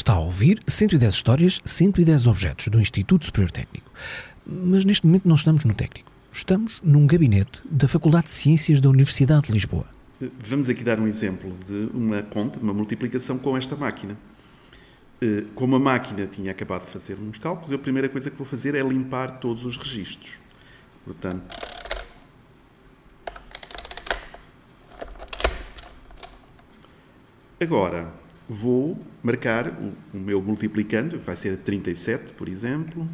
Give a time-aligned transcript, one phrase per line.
[0.00, 3.92] Está a ouvir 110 histórias, 110 objetos do Instituto Superior Técnico.
[4.46, 6.10] Mas neste momento não estamos no técnico.
[6.32, 9.84] Estamos num gabinete da Faculdade de Ciências da Universidade de Lisboa.
[10.48, 14.16] Vamos aqui dar um exemplo de uma conta, de uma multiplicação com esta máquina.
[15.20, 18.46] Eh, como a máquina tinha acabado de fazer uns cálculos, a primeira coisa que vou
[18.46, 20.32] fazer é limpar todos os registros.
[21.04, 21.44] Portanto,
[27.60, 28.19] agora
[28.52, 33.08] vou marcar o, o meu multiplicando, vai ser 37, por exemplo.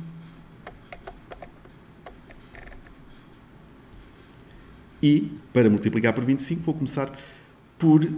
[5.02, 7.12] E, para multiplicar por 25, vou começar
[7.78, 8.10] por uh,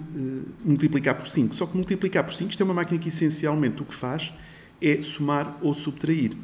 [0.64, 1.56] multiplicar por 5.
[1.56, 4.32] Só que multiplicar por 5, isto é uma máquina que essencialmente o que faz
[4.80, 6.36] é somar ou subtrair.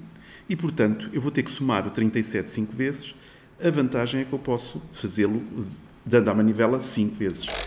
[0.48, 3.14] E, portanto, eu vou ter que somar o 37 5 vezes.
[3.64, 5.40] A vantagem é que eu posso fazê-lo
[6.04, 7.63] dando à manivela 5 vezes.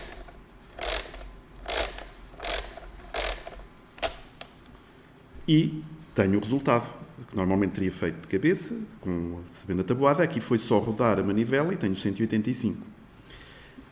[5.48, 5.82] E
[6.14, 6.86] tenho o resultado,
[7.26, 10.22] que normalmente teria feito de cabeça, com, sabendo a tabuada.
[10.22, 12.76] Aqui foi só rodar a manivela e tenho 185.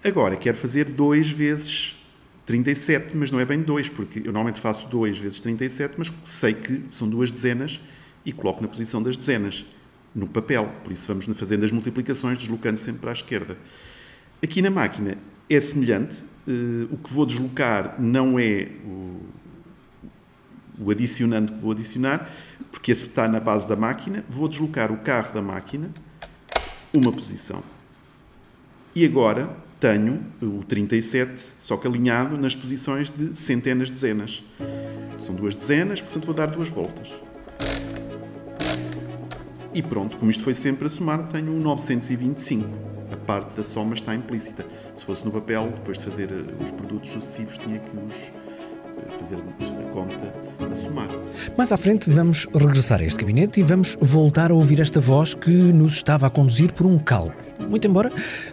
[0.04, 1.96] Agora, quero fazer 2 vezes
[2.44, 6.52] 37, mas não é bem 2, porque eu normalmente faço 2 vezes 37, mas sei
[6.52, 7.80] que são duas dezenas
[8.24, 9.64] e coloco na posição das dezenas,
[10.14, 10.70] no papel.
[10.84, 13.56] Por isso vamos fazendo as multiplicações, deslocando sempre para a esquerda.
[14.42, 15.16] Aqui na máquina
[15.48, 16.22] é semelhante.
[16.46, 18.68] Uh, o que vou deslocar não é
[20.78, 22.30] o, adicionando que vou adicionar,
[22.70, 24.24] porque esse está na base da máquina.
[24.28, 25.90] Vou deslocar o carro da máquina
[26.94, 27.62] uma posição.
[28.94, 34.42] E agora tenho o 37, só que alinhado nas posições de centenas, dezenas.
[35.18, 37.10] São duas dezenas, portanto vou dar duas voltas.
[39.74, 42.66] E pronto, como isto foi sempre a somar, tenho o 925.
[43.12, 44.64] A parte da soma está implícita.
[44.94, 49.18] Se fosse no papel, depois de fazer eh, os produtos sucessivos, tinha que os eh,
[49.18, 51.08] fazer a conta a somar.
[51.56, 55.34] Mais à frente vamos regressar a este gabinete e vamos voltar a ouvir esta voz
[55.34, 57.46] que nos estava a conduzir por um cálculo.
[57.68, 58.12] Muito embora,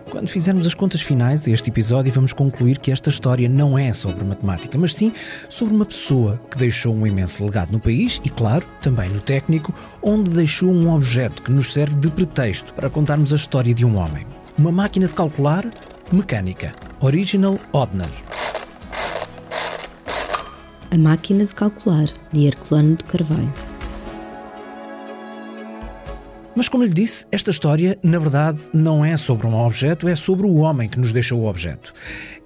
[0.10, 3.94] quando fizermos as contas finais a este episódio, vamos concluir que esta história não é
[3.94, 5.12] sobre matemática, mas sim
[5.50, 9.74] sobre uma pessoa que deixou um imenso legado no país e, claro, também no técnico,
[10.02, 13.98] onde deixou um objeto que nos serve de pretexto para contarmos a história de um
[13.98, 14.26] homem.
[14.58, 15.70] Uma máquina de calcular
[16.12, 18.12] mecânica, Original Odner.
[20.94, 23.52] A Máquina de Calcular, de Herculano de Carvalho.
[26.56, 30.46] Mas, como lhe disse, esta história, na verdade, não é sobre um objeto, é sobre
[30.46, 31.92] o homem que nos deixou o objeto.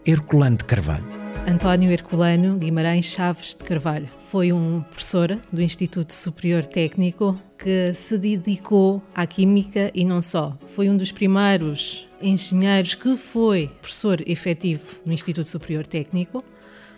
[0.06, 1.06] Herculano de Carvalho.
[1.46, 4.07] António Herculano Guimarães Chaves de Carvalho.
[4.30, 10.57] Foi um professor do Instituto Superior Técnico que se dedicou à química e não só.
[10.74, 16.46] Foi um dos primeiros engenheiros que foi professor efetivo no Instituto Superior Técnico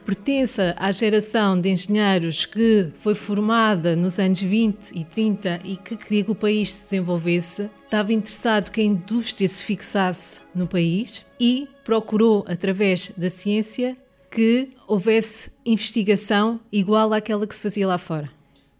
[0.09, 5.95] pertence à geração de engenheiros que foi formada nos anos 20 e 30 e que
[5.95, 11.23] queria que o país se desenvolvesse, estava interessado que a indústria se fixasse no país
[11.39, 13.95] e procurou, através da ciência,
[14.31, 18.31] que houvesse investigação igual àquela que se fazia lá fora.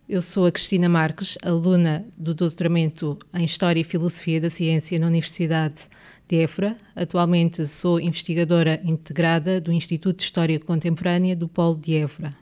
[0.07, 5.06] Eu sou a Cristina Marques, aluna do doutoramento em História e Filosofia da Ciência na
[5.06, 5.88] Universidade
[6.29, 6.78] de Évora.
[6.95, 12.35] Atualmente sou investigadora integrada do Instituto de História Contemporânea do Polo de Évora.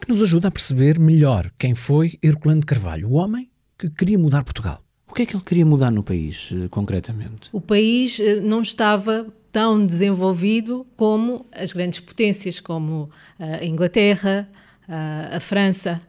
[0.00, 4.18] Que nos ajuda a perceber melhor quem foi Herculano de Carvalho, o homem que queria
[4.18, 4.80] mudar Portugal.
[5.08, 7.50] O que é que ele queria mudar no país, eh, concretamente?
[7.52, 14.48] O país eh, não estava tão desenvolvido como as grandes potências, como eh, a Inglaterra,
[14.88, 16.02] a França.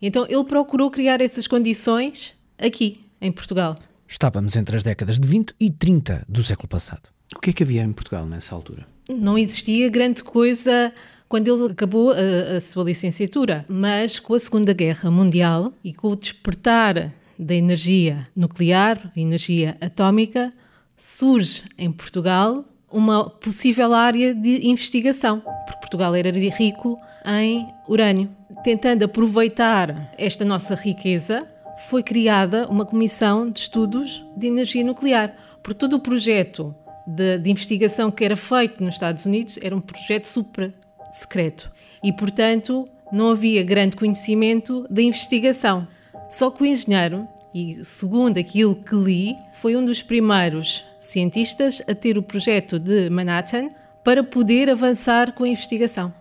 [0.00, 3.78] Então ele procurou criar essas condições aqui, em Portugal.
[4.08, 7.08] Estávamos entre as décadas de 20 e 30 do século passado.
[7.34, 8.86] O que é que havia em Portugal nessa altura?
[9.08, 10.92] Não existia grande coisa
[11.28, 16.08] quando ele acabou a, a, sua licenciatura, mas com a Segunda Guerra Mundial e com
[16.08, 20.52] o despertar da energia nuclear, energia atómica,
[20.96, 28.30] surge em Portugal uma possível área de investigação, porque Portugal era rico em urânio.
[28.62, 31.46] Tentando aproveitar esta nossa riqueza,
[31.88, 36.74] foi criada uma comissão de estudos de energia nuclear, por todo o projeto
[37.06, 40.74] de, de investigação que era feito nos Estados Unidos era um projeto super
[41.12, 41.70] secreto
[42.02, 45.86] e, portanto, não havia grande conhecimento da investigação.
[46.28, 51.94] Só que o engenheiro, e segundo aquilo que li, foi um dos primeiros cientistas a
[51.94, 53.70] ter o projeto de Manhattan
[54.02, 56.12] para poder avançar com a investigação.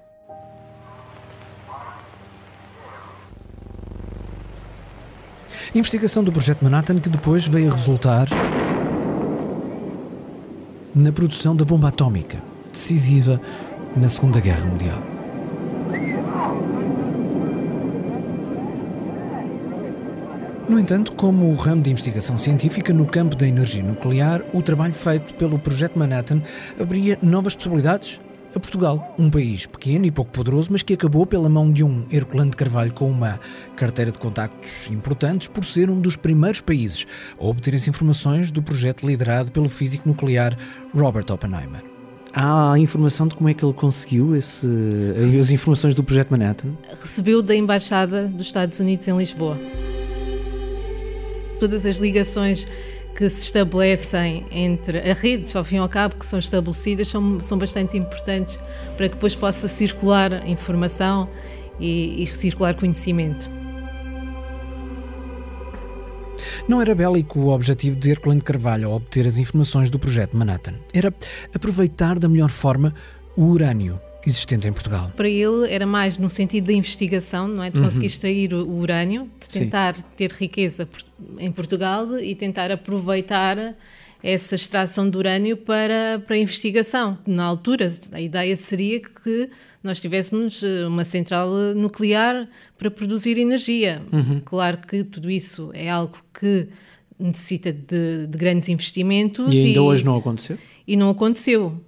[5.76, 8.30] Investigação do Projeto Manhattan que depois veio resultar
[10.96, 12.42] na produção da bomba atómica,
[12.72, 13.42] decisiva
[13.94, 15.04] na Segunda Guerra Mundial.
[20.70, 24.94] No entanto, como o ramo de investigação científica no campo da energia nuclear, o trabalho
[24.94, 26.42] feito pelo Projeto Manhattan
[26.80, 28.22] abria novas possibilidades
[28.56, 32.06] a Portugal, um país pequeno e pouco poderoso, mas que acabou pela mão de um
[32.10, 33.38] Herculano de Carvalho com uma
[33.76, 37.06] carteira de contactos importantes por ser um dos primeiros países
[37.38, 40.58] a obter as informações do projeto liderado pelo físico nuclear
[40.96, 41.84] Robert Oppenheimer.
[42.34, 44.68] Há informação de como é que ele conseguiu esse,
[45.42, 46.70] as informações do projeto Manhattan?
[46.90, 49.58] Recebeu da Embaixada dos Estados Unidos em Lisboa.
[51.60, 52.68] Todas as ligações
[53.16, 57.40] que se estabelecem entre as redes, ao fim e ao cabo, que são estabelecidas, são,
[57.40, 58.60] são bastante importantes
[58.98, 61.30] para que depois possa circular informação
[61.80, 63.50] e, e circular conhecimento.
[66.68, 70.74] Não era bélico o objetivo de Herculano Carvalho ao obter as informações do projeto Manhattan.
[70.94, 71.14] Era
[71.54, 72.94] aproveitar da melhor forma
[73.38, 75.12] o urânio existente em Portugal.
[75.16, 77.70] Para ele era mais no sentido da investigação, não é?
[77.70, 78.06] De conseguir uhum.
[78.06, 80.04] extrair o urânio, de tentar Sim.
[80.18, 80.88] ter riqueza
[81.38, 83.76] em Portugal e tentar aproveitar
[84.24, 87.18] essa extração de urânio para, para a investigação.
[87.28, 89.50] Na altura, a ideia seria que
[89.84, 94.02] nós tivéssemos eh, uma central nuclear para produzir energia.
[94.12, 94.42] Uhum.
[94.44, 96.68] Claro que tudo isso é algo que
[97.20, 99.54] necessita de, de grandes investimentos.
[99.54, 100.58] E ainda e, hoje não aconteceu?
[100.88, 101.80] E não aconteceu.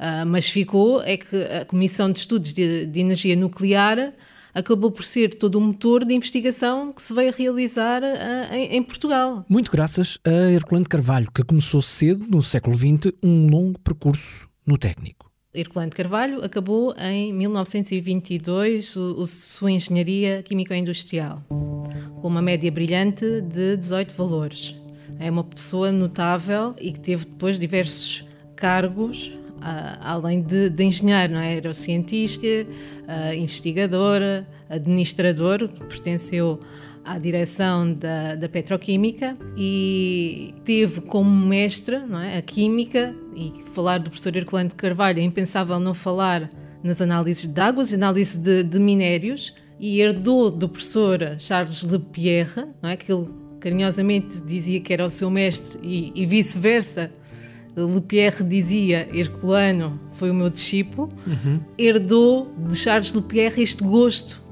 [0.00, 4.14] Uh, mas ficou é que a Comissão de Estudos de, de, Energia Nuclear
[4.54, 8.82] acabou por ser todo o motor de investigação que se veio realizar uh, em, em,
[8.82, 9.44] Portugal.
[9.46, 14.78] Muito graças a Herculano Carvalho, que começou cedo, no século XX, um longo percurso no
[14.78, 15.30] técnico.
[15.52, 23.76] Herculano Carvalho acabou em 1922 o, o, sua engenharia químico-industrial, com uma média brilhante de
[23.76, 24.74] 18 valores.
[25.18, 28.24] É uma pessoa notável e que teve depois diversos
[28.56, 29.30] cargos
[30.00, 31.56] além de, de engenheiro, não é?
[31.56, 34.20] Era cientista, uh, investigador,
[34.68, 36.60] administrador, pertenceu
[37.04, 43.98] à direção da, da petroquímica e teve como mestre não é, a química e falar
[43.98, 46.50] do professor Herculano de Carvalho é impensável não falar
[46.82, 52.90] nas análises de águas, análise de, de minérios e herdou do professor Charles Lepierre, não
[52.90, 53.28] é, que ele
[53.60, 57.10] carinhosamente dizia que era o seu mestre e, e vice-versa,
[57.76, 61.60] Lepierre dizia, Herculano foi o meu discípulo, uhum.
[61.78, 64.42] herdou de Charles Lepierre este gosto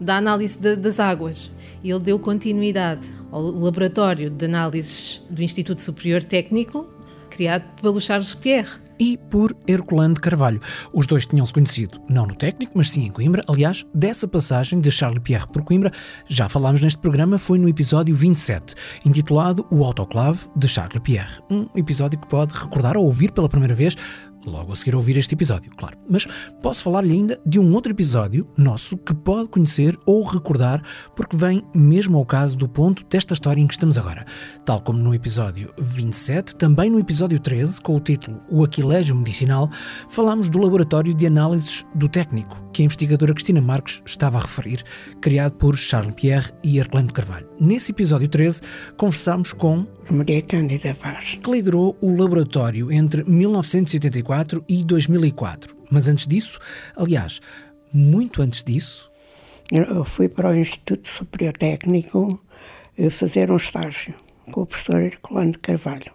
[0.00, 1.50] da análise de, das águas.
[1.82, 6.86] E ele deu continuidade ao laboratório de análises do Instituto Superior Técnico,
[7.30, 10.60] criado pelo Charles Lepierre e por Herculano de Carvalho.
[10.92, 13.42] Os dois tinham-se conhecido, não no técnico, mas sim em Coimbra.
[13.48, 15.90] Aliás, dessa passagem de Charles Pierre por Coimbra
[16.28, 18.74] já falámos neste programa, foi no episódio 27,
[19.04, 21.40] intitulado O Autoclave de Charles Pierre.
[21.50, 23.96] Um episódio que pode recordar ou ouvir pela primeira vez
[24.44, 25.96] logo a seguir a ouvir este episódio, claro.
[26.08, 26.26] Mas
[26.62, 30.82] posso falar-lhe ainda de um outro episódio nosso que pode conhecer ou recordar,
[31.14, 34.24] porque vem mesmo ao caso do ponto desta história em que estamos agora.
[34.64, 39.68] Tal como no episódio 27, também no episódio 13, com o título O Aquilégio Medicinal,
[40.08, 44.82] falámos do laboratório de análises do técnico, que a investigadora Cristina Marques estava a referir,
[45.20, 47.48] criado por Charles Pierre e Herculano Carvalho.
[47.60, 48.60] Nesse episódio 13,
[48.96, 54.29] conversámos com Maria Cândida Vaz, que liderou o laboratório entre 1984
[54.68, 55.74] e 2004.
[55.90, 56.60] Mas antes disso,
[56.96, 57.40] aliás,
[57.92, 59.10] muito antes disso.
[59.72, 62.40] Eu fui para o Instituto Superior Técnico
[62.96, 64.14] eh, fazer um estágio
[64.50, 66.12] com o professor Herculano de Carvalho,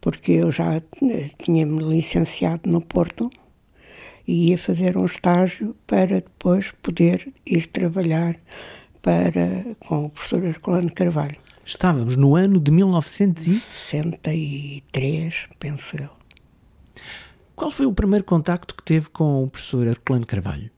[0.00, 0.82] porque eu já eh,
[1.38, 3.30] tinha-me licenciado no Porto
[4.26, 8.36] e ia fazer um estágio para depois poder ir trabalhar
[9.02, 11.36] para, com o professor Herculano de Carvalho.
[11.64, 16.19] Estávamos no ano de 1963, penso eu.
[17.54, 20.70] Qual foi o primeiro contacto que teve com o professor Herculano Carvalho?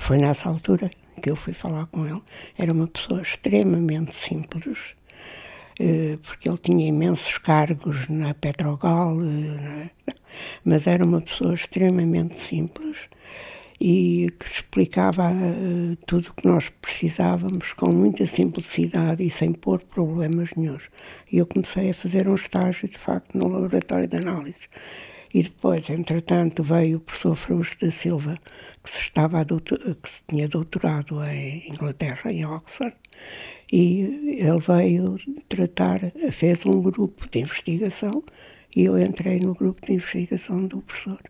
[0.00, 0.90] Foi nessa altura
[1.22, 2.22] que eu fui falar com ele.
[2.56, 4.94] Era uma pessoa extremamente simples,
[5.78, 9.90] eh, porque ele tinha imensos cargos na Petrogal, eh,
[10.64, 13.08] mas era uma pessoa extremamente simples
[13.80, 19.80] e que explicava uh, tudo o que nós precisávamos com muita simplicidade e sem pôr
[19.80, 20.84] problemas nenhums.
[21.30, 24.68] E eu comecei a fazer um estágio, de facto, no laboratório de análises.
[25.32, 28.38] E depois, entretanto, veio o professor Frausto da Silva,
[28.82, 32.96] que se, estava doutor, que se tinha doutorado em Inglaterra, em Oxford,
[33.70, 35.16] e ele veio
[35.48, 36.00] tratar,
[36.32, 38.24] fez um grupo de investigação,
[38.74, 41.20] e eu entrei no grupo de investigação do professor.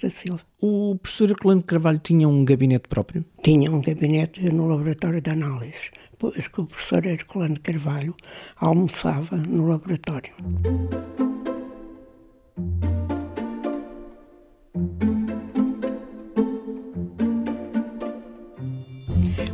[0.00, 0.40] Da Silva.
[0.60, 3.24] O professor Herculano Carvalho tinha um gabinete próprio?
[3.42, 8.14] Tinha um gabinete no laboratório de análises, porque o professor Herculano Carvalho
[8.56, 10.32] almoçava no laboratório.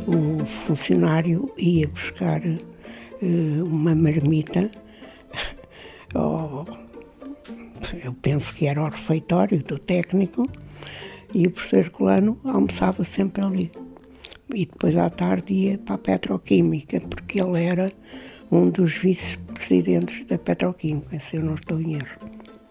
[0.07, 4.69] O funcionário ia buscar uh, uma marmita,
[6.13, 6.90] oh,
[8.03, 10.47] eu penso que era o refeitório do técnico,
[11.33, 13.71] e o professor Herculano almoçava sempre ali.
[14.53, 17.91] E depois à tarde ia para a petroquímica, porque ele era
[18.51, 22.17] um dos vice-presidentes da petroquímica, se eu não estou em erro.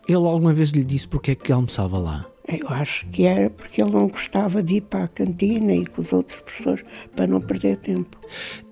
[0.07, 2.25] Ele alguma vez lhe disse porque é que almoçava lá?
[2.59, 6.03] Eu acho que era porque ele não gostava de ir para a cantina e com
[6.03, 8.19] os outros professores para não perder tempo.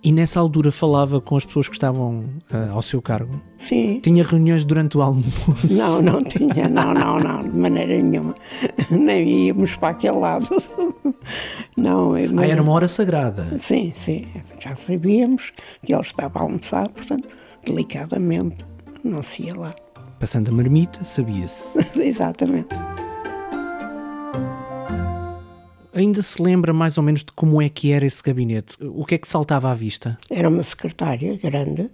[0.02, 2.20] E nessa altura falava com as pessoas que estavam
[2.52, 3.40] uh, ao seu cargo?
[3.56, 4.00] Sim.
[4.00, 5.74] Tinha reuniões durante o almoço?
[5.76, 8.34] Não, não tinha, não, não, não, de maneira nenhuma.
[8.90, 10.48] Nem íamos para aquele lado.
[11.76, 12.38] Não, mas...
[12.38, 13.56] Ah, era uma hora sagrada?
[13.58, 14.26] Sim, sim.
[14.60, 15.52] Já sabíamos
[15.84, 17.28] que ele estava a almoçar, portanto,
[17.64, 18.64] delicadamente,
[19.04, 19.74] não se ia lá.
[20.18, 21.78] Passando a marmita, sabia-se.
[22.00, 22.74] Exatamente.
[25.98, 28.76] Ainda se lembra mais ou menos de como é que era esse gabinete?
[28.80, 30.16] O que é que saltava à vista?
[30.30, 31.90] Era uma secretária grande,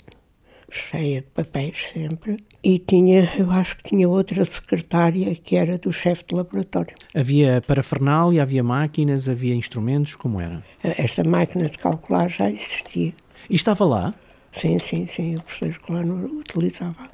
[0.70, 5.90] cheia de papéis sempre, e tinha, eu acho que tinha outra secretária que era do
[5.90, 6.94] chefe de laboratório.
[7.14, 10.62] Havia parafernália, havia máquinas, havia instrumentos, como era?
[10.82, 13.14] Esta máquina de calcular já existia.
[13.48, 14.14] E estava lá?
[14.52, 17.08] Sim, sim, sim, o professor Escolano utilizava.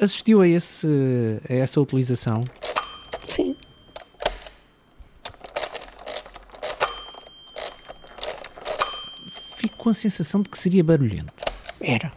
[0.00, 0.86] Assistiu a, esse,
[1.50, 2.44] a essa utilização?
[3.26, 3.56] Sim.
[9.88, 11.32] Com a sensação de que seria barulhento.
[11.80, 12.12] Era.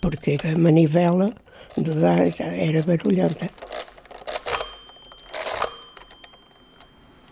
[0.00, 1.34] Porque a manivela
[1.76, 3.50] de dar era barulhenta.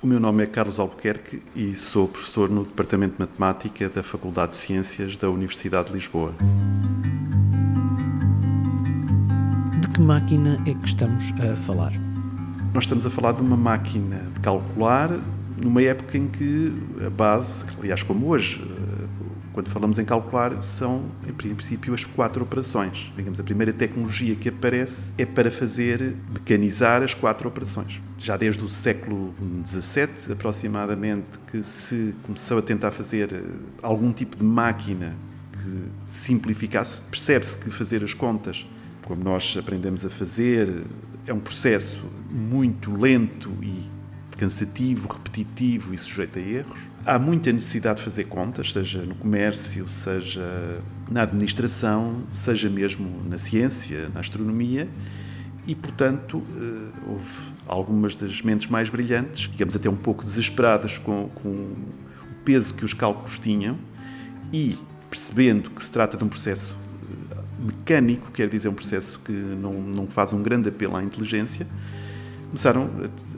[0.02, 4.52] O meu nome é Carlos Albuquerque e sou professor no Departamento de Matemática da Faculdade
[4.52, 6.34] de Ciências da Universidade de Lisboa.
[9.80, 12.09] De que máquina é que estamos a falar?
[12.72, 15.10] Nós estamos a falar de uma máquina de calcular
[15.60, 16.72] numa época em que
[17.04, 19.06] a base, aliás, como hoje, eh,
[19.52, 23.12] quando falamos em calcular, são, em princípio, as quatro operações.
[23.16, 28.00] Digamos, a primeira tecnologia que aparece é para fazer, mecanizar as quatro operações.
[28.16, 29.34] Já desde o século
[29.66, 33.42] XVII, aproximadamente, que se começou a tentar fazer eh,
[33.82, 35.16] algum tipo de máquina
[35.52, 37.00] que simplificasse.
[37.10, 38.64] Percebe-se que fazer as contas,
[39.04, 40.84] como nós aprendemos a fazer,
[41.30, 43.88] é um processo muito lento e
[44.36, 46.80] cansativo, repetitivo e sujeito a erros.
[47.06, 53.38] Há muita necessidade de fazer contas, seja no comércio, seja na administração, seja mesmo na
[53.38, 54.88] ciência, na astronomia,
[55.66, 57.28] e, portanto, eh, houve
[57.64, 62.84] algumas das mentes mais brilhantes, digamos até um pouco desesperadas com, com o peso que
[62.84, 63.78] os cálculos tinham,
[64.52, 64.76] e
[65.08, 66.74] percebendo que se trata de um processo
[67.60, 71.66] mecânico, quer dizer, um processo que não, não faz um grande apelo à inteligência,
[72.50, 72.90] começaram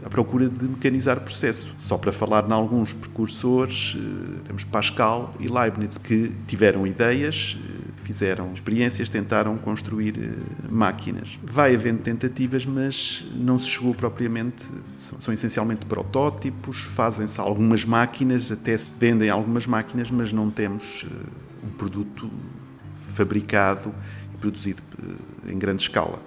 [0.05, 1.75] à procura de mecanizar o processo.
[1.77, 7.91] Só para falar em alguns precursores, eh, temos Pascal e Leibniz, que tiveram ideias, eh,
[8.05, 10.31] fizeram experiências, tentaram construir eh,
[10.71, 11.39] máquinas.
[11.43, 14.65] Vai havendo tentativas, mas não se chegou propriamente,
[15.19, 21.05] são essencialmente protótipos, fazem-se algumas máquinas, até se vendem algumas máquinas, mas não temos
[21.63, 22.31] um produto
[23.13, 23.95] fabricado
[24.35, 24.83] e produzido
[25.47, 26.21] em grande escala.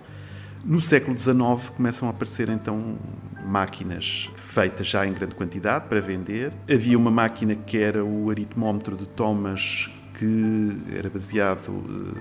[0.64, 2.98] No século XIX começam a aparecer então
[3.46, 6.52] máquinas feitas já em grande quantidade para vender.
[6.72, 12.18] Havia uma máquina que era o aritmómetro de Thomas, que era baseado uh,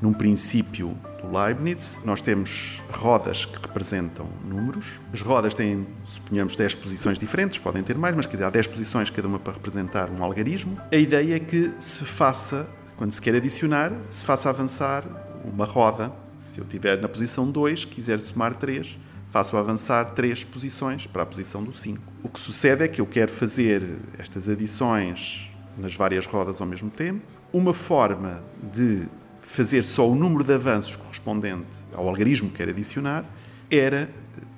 [0.00, 1.98] num princípio do Leibniz.
[2.04, 5.00] Nós temos rodas que representam números.
[5.12, 8.68] As rodas têm, suponhamos, 10 posições diferentes, podem ter mais, mas quer dizer, há 10
[8.68, 10.78] posições, cada uma para representar um algarismo.
[10.92, 15.04] A ideia é que se faça, quando se quer adicionar, se faça avançar
[15.44, 18.98] uma roda se eu estiver na posição 2, quiser somar 3,
[19.30, 22.00] faço avançar 3 posições para a posição do 5.
[22.22, 23.82] O que sucede é que eu quero fazer
[24.18, 27.22] estas adições nas várias rodas ao mesmo tempo.
[27.52, 29.06] Uma forma de
[29.42, 33.24] fazer só o número de avanços correspondente ao algarismo que quero adicionar
[33.70, 34.10] era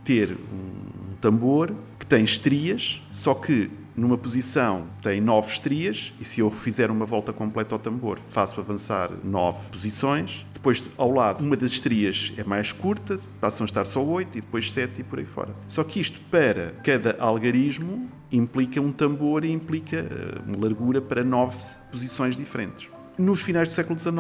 [0.05, 6.41] ter um tambor que tem estrias, só que numa posição tem nove estrias e se
[6.41, 11.57] eu fizer uma volta completa ao tambor faço avançar nove posições depois, ao lado, uma
[11.57, 15.21] das estrias é mais curta, passam a estar só 8 e depois 7 e por
[15.21, 15.55] aí fora.
[15.69, 21.23] Só que isto, para cada algarismo, implica um tambor e implica eh, uma largura para
[21.23, 21.57] 9
[21.93, 22.89] posições diferentes.
[23.17, 24.15] Nos finais do século XIX,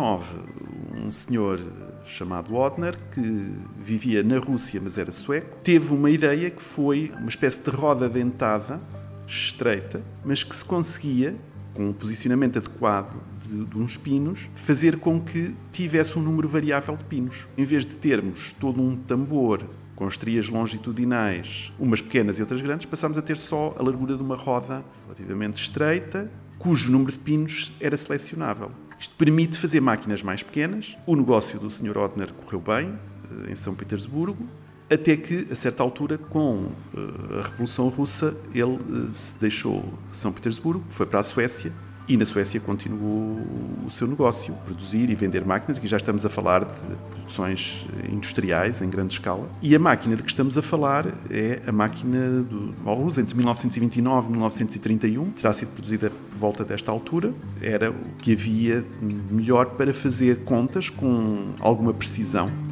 [1.05, 1.61] um senhor
[2.05, 7.29] chamado Odner, que vivia na Rússia, mas era sueco, teve uma ideia que foi uma
[7.29, 8.81] espécie de roda dentada,
[9.27, 11.37] estreita, mas que se conseguia
[11.77, 16.97] com um posicionamento adequado de, de, uns pinos, fazer com que tivesse um número variável
[16.97, 17.47] de pinos.
[17.57, 19.63] Em vez de termos todo um tambor
[19.95, 24.23] com estrias longitudinais, umas pequenas e outras grandes, passámos a ter só a largura de
[24.23, 28.71] uma roda relativamente estreita, cujo número de pinos era selecionável.
[28.99, 30.97] Isto permite fazer máquinas mais pequenas.
[31.07, 31.99] O negócio do Sr.
[31.99, 32.99] Odner correu bem
[33.47, 34.47] eh, em São Petersburgo,
[34.91, 40.33] até que, a certa altura, com eh, a Revolução Russa, ele eh, se deixou São
[40.33, 41.73] Petersburgo, foi para a Suécia
[42.09, 43.37] e na Suécia continuou
[43.85, 48.81] o seu negócio, produzir e vender máquinas, aqui já estamos a falar de produções industriais
[48.81, 49.49] em grande escala.
[49.61, 54.29] E a máquina de que estamos a falar é a máquina do Aarhus, entre 1929
[54.29, 57.35] e 1931, terá sido produzida por volta desta altura.
[57.61, 58.85] Era o que havia
[59.29, 62.66] melhor para fazer contas com alguma precisão.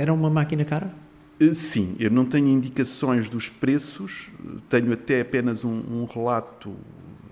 [0.00, 0.94] Era uma máquina cara?
[1.38, 4.30] Eh, sim, eu não tenho indicações dos preços,
[4.66, 6.74] tenho até apenas um, um, relato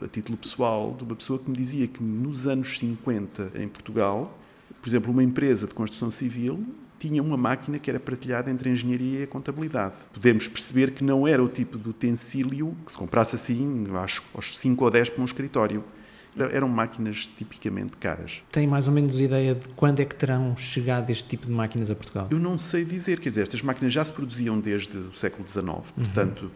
[0.02, 4.38] a título pessoal de uma pessoa que me dizia que nos anos 50 em Portugal,
[4.82, 6.62] por exemplo, uma empresa de construção civil
[6.98, 9.94] tinha uma máquina que era partilhada entre a engenharia e a contabilidade.
[10.12, 14.58] Podemos perceber que não era o tipo de utensílio que se comprasse assim, acho, aos
[14.58, 15.82] 5 ou 10 para um escritório
[16.46, 18.42] eram máquinas tipicamente caras.
[18.50, 21.90] Tem mais ou menos ideia de quando é que terão chegado este tipo de máquinas
[21.90, 22.28] a Portugal?
[22.30, 25.66] Eu não sei dizer, quer dizer, estas máquinas já se produziam desde o século XIX,
[25.66, 25.82] uhum.
[25.82, 26.50] portanto,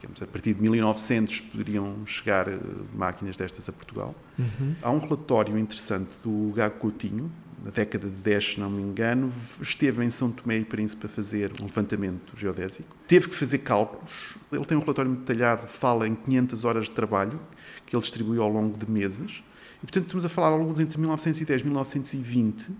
[0.00, 2.58] digamos, a partir de 1900 poderiam chegar eh,
[2.94, 4.14] máquinas destas a Portugal.
[4.38, 4.74] Uhum.
[4.82, 7.30] Há um relatório interessante do Gago Coutinho,
[7.64, 11.08] na década de 10, se não me engano, esteve em São Tomé e Príncipe a
[11.08, 12.94] fazer um levantamento geodésico.
[13.08, 14.36] Teve que fazer cálculos.
[14.52, 17.40] Ele tem um relatório muito detalhado, fala em 500 horas de trabalho,
[17.86, 19.42] que ele distribuiu ao longo de meses.
[19.78, 22.70] E, portanto, estamos a falar ao longo entre 1910 e 1920.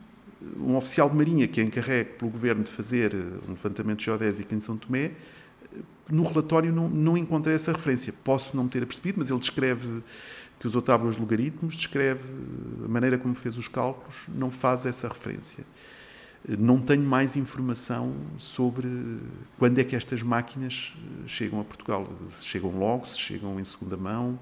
[0.58, 3.18] Um oficial de marinha que é encarregue pelo governo de fazer eh,
[3.48, 5.78] um levantamento geodésico em São Tomé, eh,
[6.10, 8.12] no relatório não, não encontrei essa referência.
[8.22, 10.02] Posso não me ter apercebido, mas ele descreve
[10.66, 14.84] que usou tábuas de logaritmos, descreve eh, a maneira como fez os cálculos, não faz
[14.84, 15.64] essa referência.
[16.58, 18.88] Não tenho mais informação sobre
[19.58, 20.92] quando é que estas máquinas
[21.26, 22.08] chegam a Portugal.
[22.28, 24.38] Se chegam logo, se chegam em segunda mão,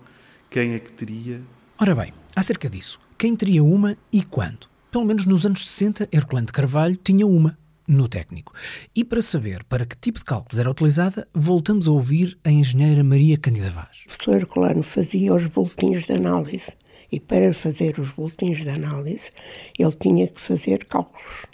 [0.51, 1.43] quem é que teria?
[1.79, 4.67] Ora bem, acerca disso, quem teria uma e quando?
[4.91, 8.53] Pelo menos nos anos 60, Herculano de Carvalho tinha uma, no técnico.
[8.95, 13.05] E para saber para que tipo de cálculos era utilizada, voltamos a ouvir a engenheira
[13.05, 14.03] Maria Candida Vaz.
[14.05, 16.73] O professor Herculano fazia os boletins de análise
[17.11, 19.31] e para fazer os boletins de análise
[19.79, 21.47] ele tinha que fazer cálculos.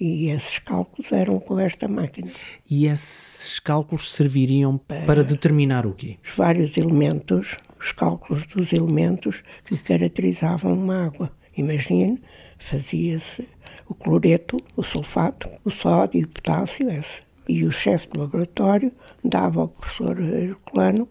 [0.00, 2.30] E esses cálculos eram com esta máquina.
[2.70, 6.18] E esses cálculos serviriam para, para determinar o quê?
[6.24, 11.30] Os vários elementos os cálculos dos elementos que caracterizavam uma água.
[11.56, 12.20] Imagine,
[12.58, 13.48] fazia-se
[13.88, 17.20] o cloreto, o sulfato, o sódio, o potássio, esse.
[17.48, 18.92] E o chefe de laboratório
[19.24, 21.08] dava ao professor Herculano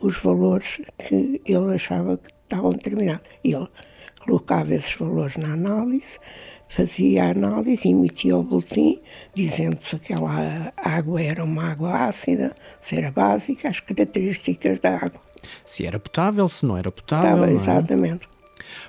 [0.00, 3.26] os valores que ele achava que estavam determinados.
[3.42, 3.66] Ele
[4.20, 6.18] colocava esses valores na análise,
[6.68, 9.00] fazia a análise e emitia o boletim
[9.34, 15.20] dizendo se aquela água era uma água ácida, se era básica, as características da água.
[15.64, 17.30] Se era potável, se não era potável.
[17.30, 17.54] Estava, é?
[17.54, 18.28] exatamente.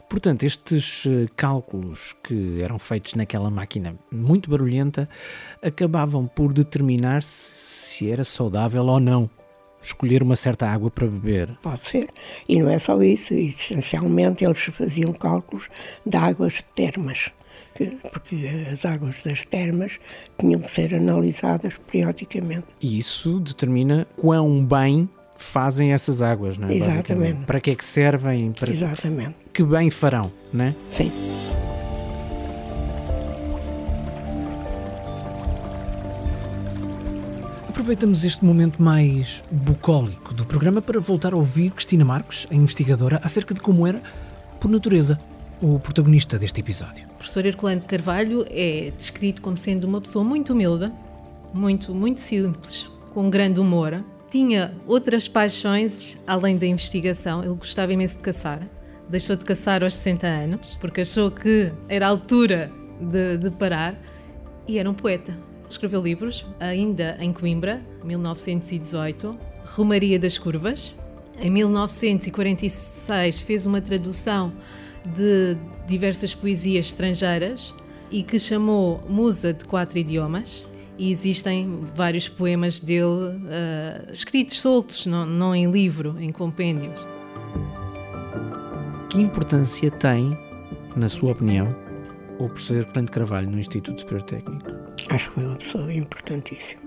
[0.09, 5.09] Portanto, estes eh, cálculos que eram feitos naquela máquina muito barulhenta
[5.61, 9.29] acabavam por determinar se era saudável ou não
[9.81, 11.57] escolher uma certa água para beber.
[11.61, 12.07] Pode ser.
[12.47, 13.33] E não é só isso.
[13.33, 15.69] Essencialmente, eles faziam cálculos
[16.05, 17.31] de águas termas.
[18.11, 19.99] Porque as águas das termas
[20.37, 22.65] tinham que ser analisadas periodicamente.
[22.81, 26.75] E isso determina quão bem fazem essas águas, não é?
[26.75, 27.45] Exatamente.
[27.45, 28.51] Para que é que servem?
[28.51, 29.35] Para Exatamente.
[29.53, 30.75] Que bem farão, não é?
[30.91, 31.11] Sim.
[37.69, 43.19] Aproveitamos este momento mais bucólico do programa para voltar a ouvir Cristina Marques, a investigadora,
[43.23, 44.03] acerca de como era,
[44.59, 45.17] por natureza,
[45.61, 47.05] o protagonista deste episódio.
[47.11, 50.91] O professor Herculano de Carvalho é descrito como sendo uma pessoa muito humilde,
[51.53, 57.43] muito, muito simples, com grande humor, tinha outras paixões além da investigação.
[57.43, 58.67] Ele gostava imenso de caçar.
[59.09, 63.99] Deixou de caçar aos 60 anos, porque achou que era a altura de, de parar.
[64.67, 65.35] E era um poeta.
[65.67, 70.93] Escreveu livros, ainda em Coimbra, 1918, Romaria das Curvas.
[71.39, 74.53] Em 1946 fez uma tradução
[75.15, 77.73] de diversas poesias estrangeiras
[78.11, 80.65] e que chamou Musa de Quatro Idiomas
[80.99, 87.07] e existem vários poemas dele uh, escritos soltos, não, não em livro, em compêndios.
[89.09, 90.37] Que importância tem,
[90.97, 91.73] na sua opinião,
[92.37, 94.69] o professor de Carvalho no Instituto Superior Técnico?
[95.09, 96.81] Acho que foi uma pessoa importantíssima.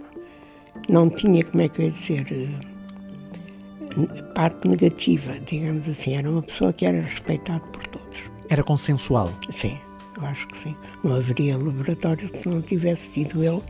[0.91, 6.17] Não tinha, como é que eu ia dizer, eh, parte negativa, digamos assim.
[6.17, 8.31] Era uma pessoa que era respeitada por todos.
[8.51, 9.33] Era consensual?
[9.51, 9.79] Sim
[10.23, 10.77] eu acho que sim.
[11.03, 13.63] Não haveria laboratório se não tivesse sido ele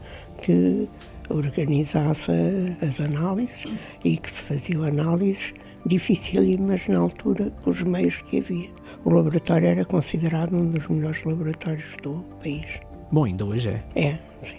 [0.42, 0.88] que
[1.28, 2.30] organizasse
[2.80, 3.64] as análises
[4.04, 5.52] e que se faziam análises
[5.86, 8.70] dificílimas na altura com os meios que havia.
[9.04, 12.80] O laboratório era considerado um dos melhores laboratórios do país.
[13.10, 13.82] Bom, ainda hoje é.
[13.94, 14.58] É, sim.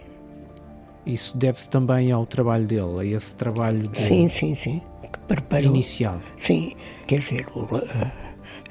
[1.06, 4.00] Isso deve-se também ao trabalho dele, a esse trabalho de...
[4.00, 4.82] Sim, sim, sim.
[5.12, 5.66] Que preparou.
[5.66, 6.20] inicial.
[6.38, 6.74] Sim,
[7.08, 7.68] quer dizer, o,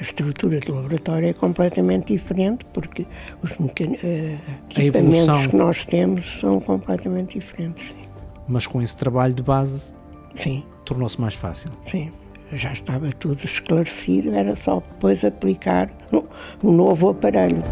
[0.02, 3.06] a, estrutura do laboratório é completamente diferente porque
[3.42, 3.92] os mecan...
[3.92, 4.38] uh,
[4.76, 7.86] equipamentos que nós temos são completamente diferentes.
[7.86, 8.08] Sim.
[8.48, 9.92] Mas com esse trabalho de base,
[10.34, 10.64] sim.
[10.84, 11.70] tornou-se mais fácil.
[11.84, 12.12] Sim
[12.52, 15.90] já estava tudo esclarecido, era só depois aplicar
[16.62, 17.62] um novo aparelho.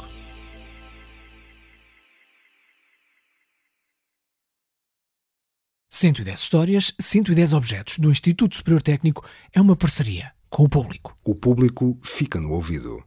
[5.95, 11.17] 110 histórias, 110 objetos do Instituto Superior Técnico é uma parceria com o público.
[11.23, 13.01] O público fica no ouvido.